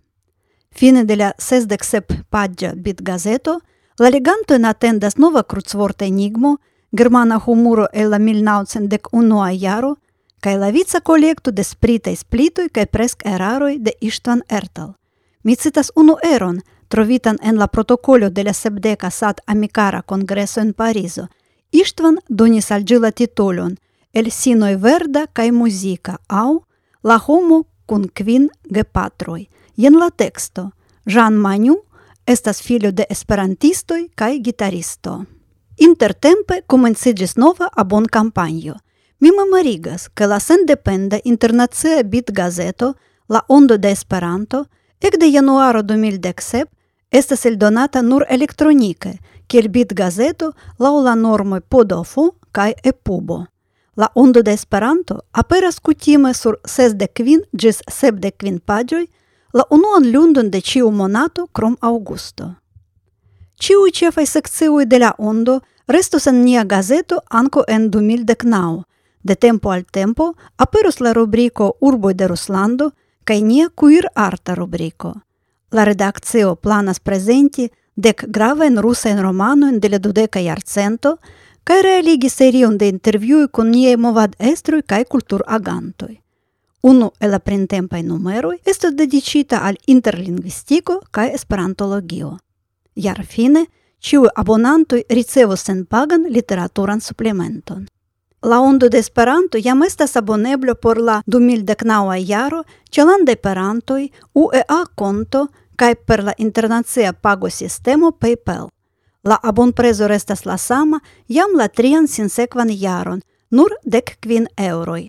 Фине 0.74 1.04
деля 1.04 1.32
сездексеп 1.38 2.12
паджа 2.30 2.74
бит 2.74 3.02
газето, 3.02 3.60
ла 4.00 4.10
леганто 4.10 4.54
е 4.54 4.58
на 4.58 4.74
тендас 4.74 5.16
нова 5.16 5.42
круцворт 5.42 6.02
енигмо, 6.02 6.58
германа 6.92 7.38
хумуро 7.38 7.86
е 7.92 8.06
ла 8.06 8.18
милнауцен 8.18 8.88
дек 8.88 9.08
унуа 9.12 9.54
јаро, 9.54 9.94
кај 10.42 10.58
лавица 10.58 11.00
колекту 11.00 11.52
де 11.52 11.62
сприта 11.62 12.10
и 12.10 12.18
сплитој 12.18 12.70
кај 12.70 12.86
преск 12.86 13.22
ерарој 13.22 13.78
де 13.78 13.94
Иштван 14.00 14.42
Ертал– 14.50 14.94
Mi 15.46 15.54
citas 15.56 15.92
unu 15.94 16.16
eron, 16.34 16.60
trovitan 16.88 17.38
en 17.42 17.58
la 17.58 17.66
protokolo 17.66 18.30
de 18.30 18.44
la 18.44 18.52
sepdeka 18.52 19.10
sat 19.10 19.40
amikara 19.46 20.02
kongreso 20.02 20.60
en 20.60 20.72
Parizo. 20.72 21.26
Ištvan 21.70 22.18
donis 22.28 22.70
al 22.70 22.82
ĝi 22.82 22.98
la 22.98 23.10
titolon 23.10 23.76
El 24.12 24.30
sinoj 24.30 24.74
verda 24.82 25.26
kaj 25.26 25.52
muzika 25.52 26.16
au 26.28 26.64
La 27.02 27.18
homo 27.18 27.62
kun 27.86 28.08
kvin 28.08 28.48
gepatroj. 28.74 29.46
Jen 29.76 29.94
la 29.94 30.10
teksto. 30.10 30.70
Jean 31.04 31.34
Manu 31.34 31.76
estas 32.26 32.62
filio 32.62 32.90
de 32.92 33.06
esperantistoi 33.10 34.08
kaj 34.14 34.38
gitaristo. 34.38 35.24
Intertempe 35.76 36.60
komenciĝis 36.66 37.36
nova 37.36 37.68
abonkampanjo. 37.76 38.74
Mi 39.20 39.30
memorigas, 39.30 40.08
ke 40.08 40.26
la 40.26 40.40
sendependa 40.40 41.20
internacia 41.24 42.02
bit 42.02 42.32
gazeto 42.32 42.94
La 43.28 43.42
Ondo 43.48 43.76
de 43.76 43.90
Esperanto– 43.90 44.64
ekde 45.00 45.26
januaro 45.26 45.80
2017 45.80 46.64
estas 47.10 47.44
eldonata 47.46 48.02
nur 48.02 48.24
elektronike, 48.28 49.18
kiel 49.46 49.68
bit 49.68 49.92
gazeto 49.94 50.52
laŭ 50.78 50.94
la 51.04 51.14
normoj 51.14 51.60
Podofo 51.60 52.30
kaj 52.52 52.72
Epubo. 52.84 53.44
La 53.96 54.08
ondo 54.14 54.42
de 54.42 54.52
Esperanto 54.52 55.20
aperas 55.32 55.78
kutime 55.78 56.34
sur 56.34 56.56
sesdekvin 56.64 57.40
ĝis 57.52 57.80
sepdekvin 57.88 58.58
paĝoj 58.60 59.06
la 59.52 59.64
unuan 59.70 60.10
lundon 60.12 60.50
de 60.50 60.60
ĉiu 60.60 60.90
monato 60.90 61.46
krom 61.46 61.76
aŭgusto. 61.80 62.50
Ĉiuj 63.60 63.90
ĉefaj 63.98 64.26
sekcioj 64.26 64.84
de 64.84 64.98
la 64.98 65.14
ondo 65.18 65.60
restos 65.88 66.26
en 66.26 66.42
nia 66.44 66.64
gazeto 66.64 67.20
anko 67.30 67.64
en 67.68 67.88
2019. 67.90 68.82
De 69.22 69.34
tempo 69.34 69.70
al 69.70 69.84
tempo 69.84 70.34
aperos 70.56 71.00
la 71.00 71.12
rubriko 71.12 71.72
Urboj 71.80 72.14
de 72.14 72.28
Ruslando 72.28 72.90
кај 73.26 73.42
ние 73.42 73.68
куир 73.68 74.06
арта 74.14 74.54
рубрико. 74.54 75.14
Ла 75.72 75.84
редакцио 75.84 76.54
планас 76.56 77.00
презенти 77.00 77.70
дек 77.96 78.24
гравен 78.28 78.78
русен 78.78 79.18
романоен 79.20 79.80
деле 79.80 79.98
додека 79.98 80.38
јарценто, 80.38 81.16
кај 81.66 81.82
реалиги 81.82 82.28
серион 82.30 82.78
де 82.78 82.92
интервјуи 82.92 83.48
кон 83.50 83.70
ние 83.70 83.96
мовад 83.96 84.36
естрој 84.38 84.86
кај 84.86 85.08
култур 85.10 85.42
агантој. 85.46 86.20
Уну 86.82 87.10
ела 87.20 87.40
прентемпај 87.42 88.04
нумерој 88.06 88.60
естат 88.64 88.94
дедичита 88.94 89.56
да 89.56 89.68
ал 89.68 89.74
интерлингвистико 89.86 91.00
кај 91.10 91.34
есперантологио. 91.34 92.38
Јар 92.96 93.24
фине, 93.26 93.66
чиуј 93.98 94.30
абонантој 94.36 95.02
рицево 95.10 95.56
сен 95.56 95.84
паган 95.86 96.28
литературан 96.30 97.00
суплементон. 97.00 97.88
La 98.46 98.60
ondo 98.60 98.88
de 98.88 98.98
Esperanto 98.98 99.58
jam 99.58 99.82
estas 99.82 100.16
aboneblo 100.16 100.74
por 100.76 101.00
la 101.00 101.22
2019 101.26 102.26
jaro 102.26 102.60
ĉe 102.94 103.04
landaj 103.04 103.34
perantoj 103.42 104.04
UEA 104.34 104.76
konto 104.94 105.40
kaj 105.76 105.94
per 106.06 106.22
la 106.28 106.34
internacia 106.38 107.12
pagosistemo 107.12 108.12
PayPal. 108.12 108.68
La 109.24 109.38
abonprezo 109.42 110.06
restas 110.06 110.44
la 110.44 110.56
sama, 110.58 111.00
jam 111.28 111.56
la 111.58 111.66
trian 111.68 112.06
sinsekvan 112.06 112.70
jaron, 112.70 113.24
nur 113.50 113.74
dek 113.82 114.14
kvin 114.20 114.46
euroi. 114.56 115.08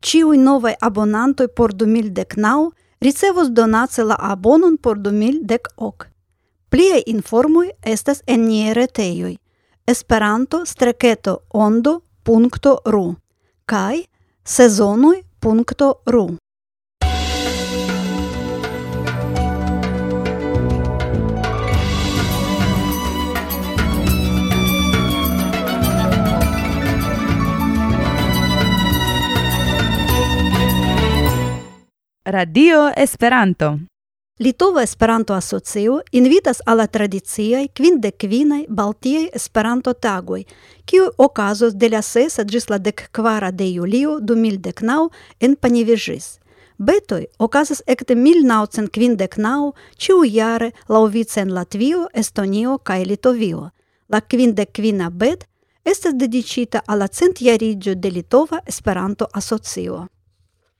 Ĉiuj 0.00 0.36
novaj 0.36 0.74
abonantoj 0.80 1.48
por 1.48 1.72
2019 1.72 2.70
ricevos 3.00 3.48
donace 3.50 4.04
la 4.04 4.20
abonon 4.20 4.76
por 4.76 4.98
2018. 4.98 6.12
Pliaj 6.68 7.02
informoj 7.06 7.70
estas 7.82 8.22
en 8.26 8.46
nie 8.48 8.74
retejoj. 8.74 9.36
esperanto 9.86 10.64
streketo 10.66 11.38
www.sezonoj.ru 12.26 13.14
kaj 13.66 14.02
sezonoj.ru 14.44 16.26
Radio 32.26 32.90
Esperanto. 32.96 33.95
Litova 34.38 34.82
Esperanto 34.82 35.32
Asocio 35.32 36.02
invitas 36.12 36.58
al 36.66 36.76
la 36.76 36.86
tradiciaj 36.86 37.68
kvindek 37.72 38.18
kvinaj 38.20 38.66
Baltiaj 38.68 39.30
Esperanto 39.32 39.92
tagoj, 39.94 40.42
kiu 40.84 41.06
okazos 41.16 41.72
de 41.74 41.88
la 41.88 42.02
sesa 42.02 42.42
ĝis 42.44 42.68
la 42.68 42.76
dekkvara 42.78 43.48
de 43.50 43.64
julio 43.64 44.18
du 44.20 44.34
mildek 44.36 44.82
naŭ 44.82 45.06
en 45.40 45.54
Panevėžys. 45.56 46.26
Betoj 46.76 47.22
okazas 47.38 47.80
ekde 47.86 48.14
milnaŭcent 48.14 48.92
kvindek 48.92 49.38
naŭ 49.40 49.72
ĉiujare 49.96 50.68
laŭvice 50.88 51.40
en 51.40 51.54
Latvio, 51.56 52.02
Estonio 52.12 52.76
kaj 52.78 53.04
Litovio. 53.04 53.70
La 54.12 54.20
kvindek 54.20 54.74
kvina 54.76 55.08
bet 55.08 55.48
estas 55.84 56.12
dediĉita 56.12 56.84
al 56.86 57.00
la 57.00 57.08
centjariĝo 57.08 57.96
de 57.96 58.12
Litova 58.18 58.60
Esperanto 58.66 59.30
Asocio. 59.32 60.04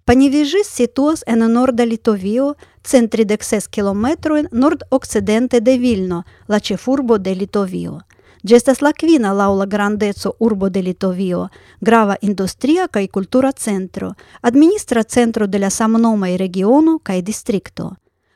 Panevėžys 0.06 0.68
situas 0.70 1.24
en 1.26 1.40
norda 1.50 1.82
Litovio 1.82 2.52
Центри 2.86 3.24
de 3.24 3.36
6 3.36 3.66
km 3.68 4.06
nord-occidente 4.52 5.60
de 5.60 5.76
Vilno, 5.76 6.22
la 6.46 6.60
ĉefurbo 6.60 7.18
de 7.18 7.34
Litovio. 7.34 7.98
Ĝi 8.46 8.54
estas 8.54 8.80
la 8.80 8.92
kvina 8.92 9.32
laŭ 9.34 9.48
la 9.58 9.66
grandeco 9.66 10.32
urbo 10.38 10.68
de 10.70 10.82
Litovio, 10.82 11.48
grava 11.80 12.16
industria 12.22 12.86
kaj 12.86 13.08
kultura 13.08 13.50
centro, 13.52 14.12
administra 14.40 15.02
centro 15.02 15.46
de 15.46 15.58
la 15.58 15.70
samnomaj 15.70 16.36
regiono 16.36 16.98
kaj 17.02 17.22
distrikto. 17.22 17.90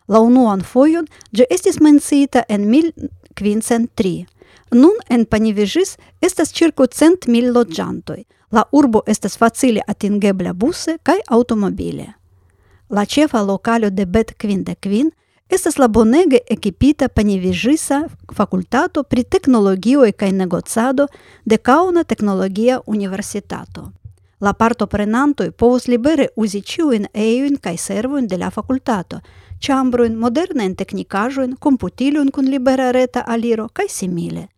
La 0.08 0.18
unuan 0.18 0.66
fojon 0.66 1.06
ĝi 1.30 1.46
estis 1.50 1.78
menciita 1.80 2.42
en 2.48 2.66
1503. 2.66 4.26
Nun 4.72 4.98
en 5.08 5.26
Panivegis 5.26 5.96
estas 6.20 6.50
circa 6.50 6.86
cent 6.90 7.26
mil 7.26 7.52
loĝantoj. 7.54 8.24
La 8.50 8.64
urbo 8.72 9.02
estas 9.06 9.38
facile 9.38 9.80
atingebla 9.86 10.52
buse 10.52 10.98
kaj. 11.02 11.22
La 12.90 13.04
ĉefa 13.06 13.40
lokalo 13.42 13.90
de 13.90 14.06
Bet 14.06 14.32
де 14.38 14.74
Квин“ 14.74 15.10
estas 15.48 15.78
la 15.78 15.88
bonege 15.88 16.38
ekipita 16.50 17.08
Panivegisa 17.08 18.08
fakultato 18.34 19.02
pri 19.02 19.24
teknologioj 19.24 20.12
kaj 20.12 20.32
negocado 20.32 21.06
de 21.44 21.56
Kauna 21.56 22.04
Teknologia 22.04 22.80
Universitato. 22.86 23.92
La 24.40 24.52
parto 24.52 24.86
prenantoj 24.86 25.50
povus 25.50 25.88
libere 25.88 26.28
uzi 26.36 26.60
ĉiujn 26.60 27.06
ejojn 27.14 27.56
kaj 27.56 27.76
servojn 27.76 28.26
de 28.26 28.36
la 28.36 28.50
fakultato, 28.50 29.20
ĉambroin, 29.60 30.16
modernajn 30.16 30.74
teknikaĵojn, 30.74 31.56
komputilojn 31.56 32.30
kun 32.30 32.44
libera 32.44 32.90
reta 32.90 33.24
aliro 33.26 33.68
kaj 33.68 33.88
simile 33.88 34.48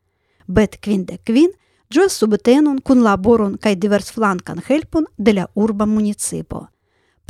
bet 0.47 0.79
quinde 0.85 1.19
quin 1.25 1.51
gius 1.91 2.17
subtenon 2.19 2.81
cun 2.81 3.03
laboron 3.03 3.57
cae 3.59 3.77
divers 3.77 4.13
helpon 4.69 5.05
de 5.17 5.33
la 5.33 5.47
urba 5.55 5.87
municipo. 5.87 6.72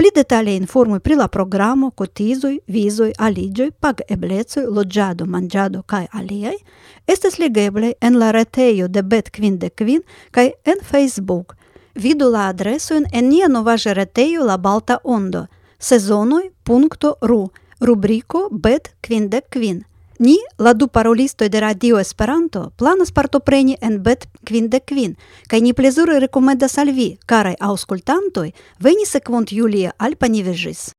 Pli 0.02 0.10
detalje 0.14 0.56
informuj 0.56 1.00
prila 1.00 1.28
programo 1.28 1.90
kot 1.90 2.20
izoj, 2.20 2.58
vizoj, 2.66 3.12
aliđoj, 3.18 3.70
pag 3.70 4.00
eblecoj, 4.08 4.66
lođado, 4.66 5.24
кај 5.24 6.06
kaj 6.10 6.54
есте 7.06 7.30
слегебле 7.30 7.86
li 7.86 7.92
geblej 7.92 7.92
en 8.00 8.18
la 8.18 8.30
retejo 8.30 8.88
debet 8.88 9.30
kvin 9.30 9.58
de 9.58 9.70
kvin, 9.70 10.02
kaj 10.30 10.50
en 10.64 10.82
Facebook. 10.90 11.56
Vidula 11.94 12.48
adresojn 12.48 13.04
en 13.12 13.28
nija 13.28 13.48
novaže 13.48 13.94
retejo 13.94 14.44
la 14.44 14.56
balta 14.56 14.98
ondo, 15.04 15.46
sezonoj.ru, 15.78 17.48
rubriko 17.80 18.48
bet 18.50 18.88
kvin 19.00 19.28
de 19.28 19.40
kvin– 19.40 19.84
Ni, 20.22 20.36
la 20.58 20.70
du 20.72 20.86
parolistoj 20.86 21.48
de 21.48 21.60
Radio 21.60 21.98
Esperanto, 21.98 22.70
planas 22.78 23.10
partopreni 23.10 23.74
en 23.80 23.96
Bet 24.02 24.28
Kvinde 24.46 24.78
Kvin, 24.86 25.16
kaj 25.50 25.60
ni 25.60 25.72
plezure 25.74 26.20
rekomendas 26.22 26.78
al 26.78 26.92
vi, 26.94 27.08
karaj 27.26 27.56
aŭskultantoj, 27.58 28.52
veni 28.78 29.02
sekvont 29.02 29.50
Julia 29.50 29.90
al 29.98 30.14
Panevėžys. 30.14 30.92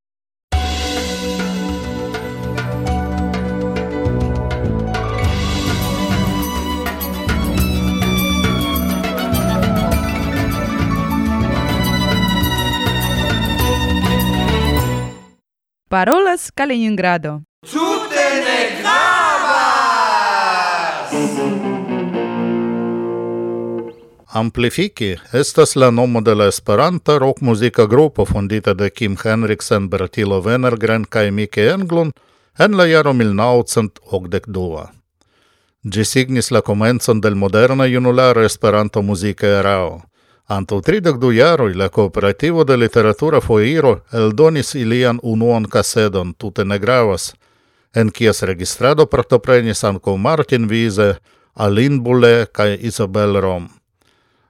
Parolas 15.87 16.51
Kaliningrado. 16.51 17.39
Tute 17.71 18.27
ne 18.43 18.82
Amplifiki 24.33 25.17
estas 25.31 25.75
la 25.75 25.91
nomo 25.91 26.21
de 26.21 26.33
la 26.35 26.47
Esperanta 26.47 27.17
rock-muzika 27.19 27.85
grupo 27.85 28.25
fondita 28.25 28.73
de 28.73 28.89
Kim 28.89 29.15
Henriksen, 29.23 29.89
Bertilo 29.89 30.39
Venergren 30.41 31.03
kaj 31.05 31.31
Mike 31.31 31.67
Englund 31.69 32.13
en 32.57 32.77
la 32.77 32.85
jaro 32.85 33.13
1982. 33.13 34.87
Ĝi 35.83 36.05
signis 36.05 36.49
la 36.51 36.61
komencon 36.61 37.21
de 37.21 37.29
moderna 37.35 37.85
junulara 37.85 38.45
Esperanto-muzika 38.45 39.47
erao. 39.59 40.01
Antaŭ 40.47 40.81
32 40.81 41.31
jaroj 41.37 41.75
la 41.75 41.89
kooperativo 41.89 42.63
de 42.63 42.77
literatura 42.77 43.41
foiro 43.41 43.99
eldonis 44.11 44.73
ilian 44.75 45.19
unuan 45.23 45.69
kasedon, 45.69 46.33
tute 46.33 46.65
ne 46.65 46.79
gravas, 46.79 47.35
en 47.93 48.09
kies 48.09 48.41
registrado 48.41 49.05
partoprenis 49.05 49.83
ankaŭ 49.83 50.17
Martin 50.17 50.65
Wiese, 50.65 51.13
Alin 51.53 52.01
Bulle 52.01 52.45
kaj 52.51 52.77
Isabel 52.81 53.41
Rom. 53.41 53.69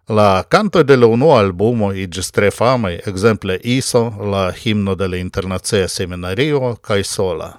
La 0.10 0.44
canto 0.44 0.84
de 0.84 0.98
la 0.98 1.08
unua 1.08 1.40
albumo 1.40 1.94
igis 1.94 2.32
tre 2.32 2.50
famai, 2.52 3.00
exemple 3.08 3.56
ISO, 3.64 4.12
la 4.20 4.52
himno 4.64 4.96
de 4.96 5.08
la 5.08 5.18
internazia 5.18 5.88
seminario, 5.88 6.76
cae 6.82 7.04
sola. 7.04 7.54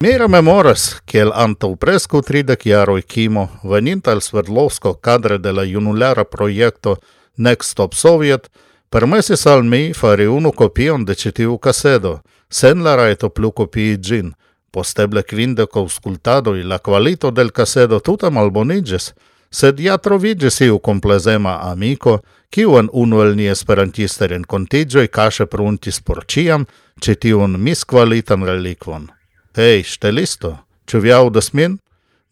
Mi 0.00 0.18
rememoras, 0.18 1.00
kiel 1.06 1.30
antau 1.32 1.76
prescu 1.76 2.22
tridec 2.22 2.66
jaroi 2.66 3.02
Kimo, 3.02 3.48
veninta 3.62 4.10
al 4.10 4.20
Sverdlovsko 4.20 4.94
cadre 4.94 5.38
de 5.38 5.52
la 5.52 5.62
junulara 5.64 6.24
proiecto 6.24 6.96
Next 7.36 7.70
Stop 7.70 7.94
Soviet, 7.94 8.50
permesis 8.90 9.46
al 9.46 9.62
mi 9.62 9.92
fari 9.94 10.26
unu 10.26 10.50
copion 10.52 11.04
de 11.04 11.14
citiu 11.14 11.58
casedo, 11.58 12.20
sen 12.50 12.82
la 12.82 12.96
raito 12.96 13.30
plu 13.30 13.52
copii 13.52 13.96
gin, 14.02 14.34
posteble 14.72 15.22
quindec 15.22 15.76
auscultadoi 15.76 16.64
la 16.64 16.78
qualito 16.78 17.30
del 17.30 17.52
casedo 17.52 18.00
tuta 18.00 18.26
albonigis, 18.26 19.12
Sediatrovegge 19.54 20.46
ja 20.46 20.50
seu 20.50 20.78
complazema 20.78 21.58
amico, 21.62 22.18
kiun 22.50 22.88
unuelni 22.92 23.46
esperantisteren 23.46 24.44
contigioi 24.50 25.08
caše 25.08 25.46
pruntis 25.46 26.00
por 26.00 26.24
ciam, 26.26 26.66
ce 27.00 27.14
tiun 27.14 27.54
miskvalitan 27.60 28.42
relikvon. 28.42 29.08
Hej, 29.56 29.82
ŝtelisto, 29.94 30.56
ĉu 30.90 31.00
vi 31.00 31.14
aŭdas 31.14 31.52
min? 31.54 31.78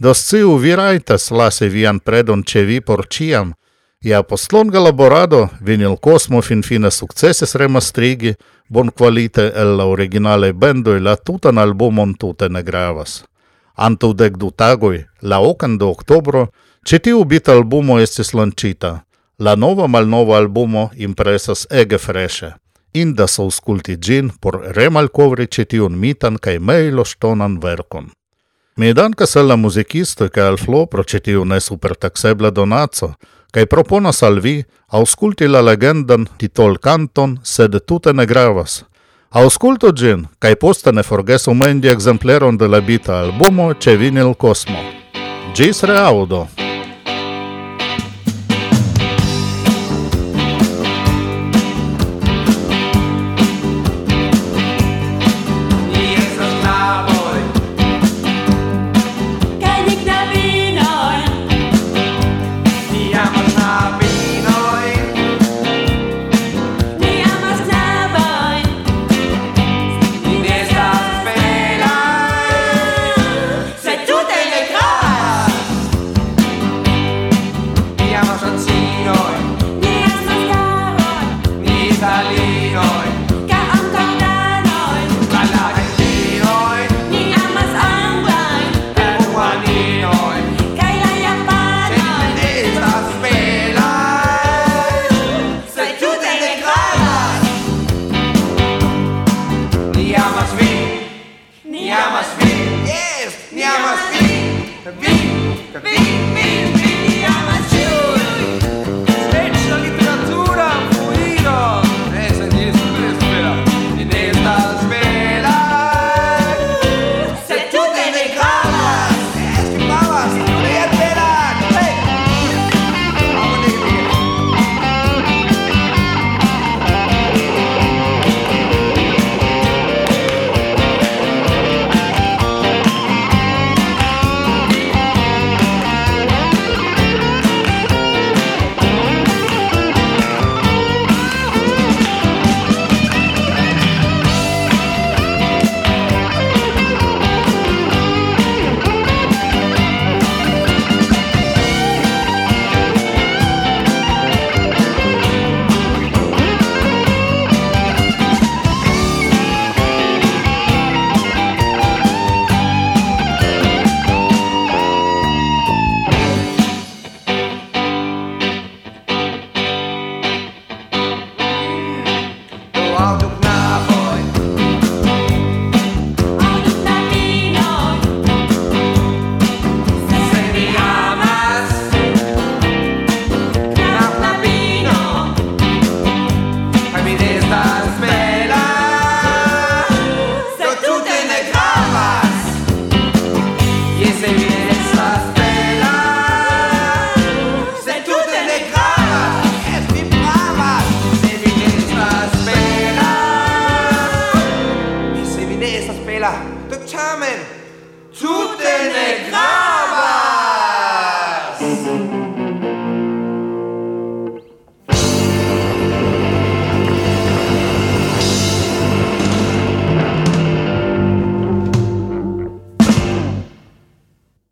Do 0.02 0.14
sciu 0.14 0.56
vi 0.58 0.74
rajtas 0.74 1.30
lasi 1.30 1.68
vian 1.68 2.00
predon 2.00 2.42
ĉe 2.42 2.64
vi 2.66 2.80
por 2.80 3.06
ĉiam, 3.06 3.54
Ja 4.02 4.22
post 4.22 4.52
longa 4.52 4.80
laborado 4.80 5.48
Vinil 5.60 5.96
Cosmo 5.96 6.40
finfine 6.42 6.90
sukcesis 6.90 7.54
remastrigi 7.54 8.34
bonkvalite 8.68 9.44
el 9.54 9.76
la 9.78 9.84
originalaj 9.86 10.52
bendoj 10.52 10.98
la 11.00 11.14
tutan 11.16 11.58
albumon 11.58 12.14
tute 12.14 12.48
ne 12.48 12.62
gravas. 12.62 13.22
Antaŭ 13.76 14.10
dek 14.12 14.40
du 14.42 14.50
tagoj, 14.50 15.04
la 15.22 15.38
okan 15.40 15.78
de 15.78 15.84
oktobro, 15.84 16.48
citiu 16.84 17.24
bit 17.24 17.48
albumo 17.48 17.98
estis 18.00 18.34
lancita. 18.34 19.00
La 19.38 19.54
nova 19.54 19.86
malnova 19.86 20.36
albumo 20.36 20.90
impresas 20.94 21.66
ege 21.70 21.98
freshe. 21.98 22.52
Indas 22.92 23.38
ausculti 23.38 23.96
gin 23.96 24.30
por 24.40 24.60
remalcovri 24.76 25.46
citiun 25.46 25.98
mitan 25.98 26.36
cae 26.38 26.58
meilo 26.58 27.04
stonan 27.04 27.58
vercon. 27.62 28.10
Mi 28.76 28.92
dankas 28.94 29.36
al 29.36 29.46
la 29.48 29.56
muzikistoj 29.56 30.28
kaj 30.28 30.46
al 30.48 30.56
Flo 30.56 30.86
pro 30.86 31.04
ĉi 31.04 31.20
tiu 31.20 31.44
ne 31.44 31.60
supertaksebla 31.60 32.50
donaco, 32.50 33.12
kaj 33.52 33.66
proponas 33.66 34.22
al 34.22 34.40
vi 34.40 34.62
aŭskulti 34.88 35.48
la 35.48 35.60
legendan 35.60 36.26
titolkanton, 36.38 37.38
sed 37.42 37.76
tute 37.86 38.12
ne 38.12 38.26
gravas. 38.26 38.84
Aŭskultu 39.30 39.92
ĝin 39.92 40.26
kaj 40.38 40.54
poste 40.56 40.92
ne 40.92 41.02
forgesu 41.02 41.54
mendi 41.54 41.88
ekzempleron 41.88 42.56
de 42.56 42.68
la 42.68 42.80
bita 42.80 43.20
albumo 43.20 43.72
ĉe 43.74 43.96
Vinyl 43.96 44.34
Cosmo. 44.34 44.80
Ĝis 45.56 45.82
reaŭdo! 45.88 46.46